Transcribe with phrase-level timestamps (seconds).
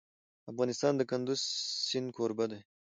[0.51, 1.39] افغانستان د کندز
[1.87, 2.59] سیند کوربه دی.